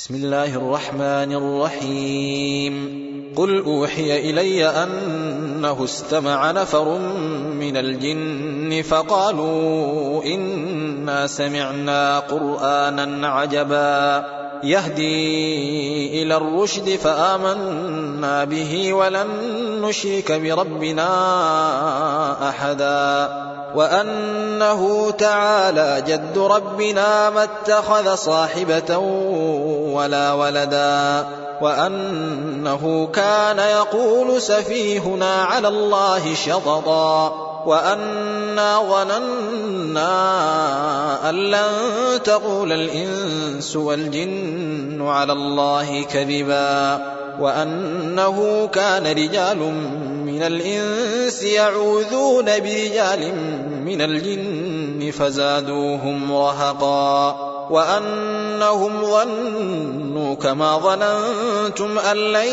بسم 0.00 0.14
الله 0.14 0.56
الرحمن 0.56 1.32
الرحيم. 1.32 3.00
قل 3.36 3.64
أوحي 3.64 4.30
إلي 4.30 4.66
أنه 4.66 5.84
استمع 5.84 6.50
نفر 6.50 6.98
من 7.52 7.76
الجن 7.76 8.82
فقالوا 8.82 10.24
إنا 10.24 11.26
سمعنا 11.26 12.18
قرآنا 12.18 13.28
عجبا. 13.28 14.24
يهدي 14.64 16.22
إلى 16.22 16.36
الرشد 16.36 16.88
فآمنا 16.88 18.44
به 18.44 18.92
ولن 18.92 19.28
نشرك 19.82 20.32
بربنا 20.32 21.08
أحدا. 22.48 23.28
وأنه 23.74 25.10
تعالى 25.10 26.02
جد 26.06 26.38
ربنا 26.38 27.30
ما 27.30 27.44
اتخذ 27.44 28.14
صاحبة 28.14 28.96
ولا 29.94 30.32
ولدا 30.32 31.26
وأنه 31.60 33.08
كان 33.12 33.58
يقول 33.58 34.42
سفيهنا 34.42 35.42
على 35.42 35.68
الله 35.68 36.34
شططا 36.34 37.46
وأنا 37.66 38.78
ظننا 38.90 40.10
أن 41.30 41.34
لن 41.34 41.72
تقول 42.24 42.72
الإنس 42.72 43.76
والجن 43.76 45.02
على 45.06 45.32
الله 45.32 46.02
كذبا 46.02 47.00
وأنه 47.40 48.68
كان 48.72 49.06
رجال 49.06 49.58
من 50.26 50.42
الإنس 50.42 51.42
يعوذون 51.42 52.44
برجال 52.44 53.34
من 53.84 54.00
الجن 54.00 55.10
فزادوهم 55.10 56.32
رهقا 56.32 57.49
وأنهم 57.70 59.04
ظنوا 59.04 60.34
كما 60.34 60.78
ظننتم 60.78 61.98
أن 61.98 62.16
لن 62.16 62.48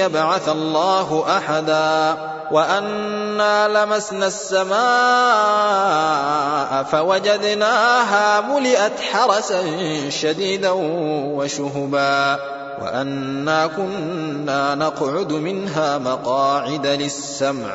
يبعث 0.00 0.48
الله 0.48 1.24
أحدا 1.36 2.16
وأنا 2.50 3.68
لمسنا 3.68 4.26
السماء 4.26 4.76
فوجدناها 6.82 8.40
ملئت 8.40 9.00
حرسا 9.12 9.64
شديدا 10.08 10.70
وشهبا 11.36 12.38
وأنا 12.82 13.66
كنا 13.66 14.74
نقعد 14.74 15.32
منها 15.32 15.98
مقاعد 15.98 16.86
للسمع 16.86 17.74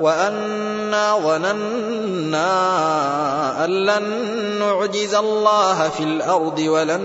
وأنا 0.00 1.18
ظننا 1.18 2.48
أن 3.64 3.70
لن 3.70 4.04
نعجز 4.58 5.14
الله 5.14 5.88
في 5.88 6.02
الأرض 6.02 6.58
ولن 6.58 7.02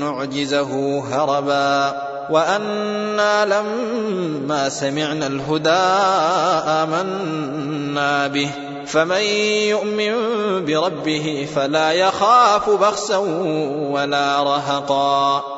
نعجزه 0.00 1.02
هربا 1.10 2.02
وأنا 2.30 3.44
لما 3.44 4.68
سمعنا 4.68 5.26
الهدى 5.26 5.70
آمنا 6.68 8.26
به 8.26 8.50
فمن 8.86 9.22
يؤمن 9.68 10.14
بربه 10.64 11.48
فلا 11.54 11.92
يخاف 11.92 12.70
بخسا 12.70 13.16
ولا 13.92 14.42
رهقا 14.42 15.57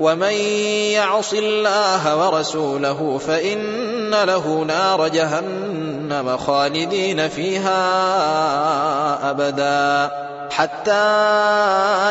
ومن 0.00 0.32
يعص 0.92 1.32
الله 1.32 2.26
ورسوله 2.26 3.18
فإن 3.18 4.10
له 4.10 4.64
نار 4.68 5.08
جهنم 5.08 6.36
خالدين 6.36 7.28
فيها 7.28 7.80
أبدا 9.30 10.10
حتى 10.50 10.92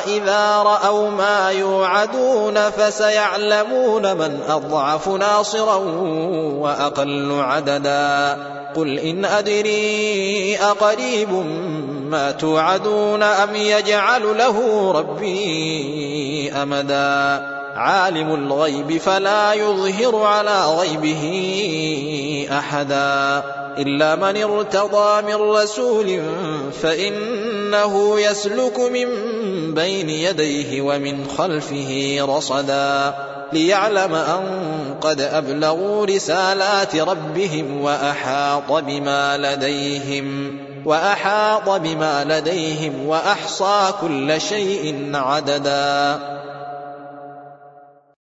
إذا 0.08 0.58
رأوا 0.58 1.10
ما 1.10 1.50
يوعدون 1.50 2.70
فسيعلمون 2.70 4.18
من 4.18 4.40
أضعف 4.50 5.08
ناصرا 5.08 5.76
وأقل 6.60 7.40
عددا 7.40 8.38
قل 8.76 9.00
إن 9.00 9.26
أدري 9.26 10.58
أقريب 10.58 11.32
ما 12.10 12.32
توعدون 12.32 13.24
أم 13.24 13.56
يجعل 13.56 14.38
له 14.38 14.92
ربي 14.92 16.52
أمدا 16.62 17.55
عالم 17.76 18.36
الغيب 18.36 18.98
فلا 18.98 19.54
يظهر 19.54 20.24
على 20.24 20.66
غيبه 20.66 21.24
أحدا 22.52 23.44
إلا 23.78 24.16
من 24.16 24.44
ارتضى 24.44 25.22
من 25.22 25.36
رسول 25.36 26.22
فإنه 26.82 28.20
يسلك 28.20 28.80
من 28.80 29.08
بين 29.74 30.10
يديه 30.10 30.82
ومن 30.82 31.28
خلفه 31.38 32.18
رصدا 32.22 33.16
ليعلم 33.54 34.16
أن 34.16 34.46
قد 35.02 35.22
أبلغوا 35.22 36.06
رسالات 36.06 36.96
ربهم 36.96 37.82
وأحاط 37.82 38.72
بما 38.72 39.38
لديهم 39.38 40.58
وأحاط 40.86 41.70
بما 41.70 42.24
لديهم 42.24 43.08
وأحصى 43.08 43.94
كل 44.02 44.42
شيء 44.42 45.12
عددا 45.14 46.20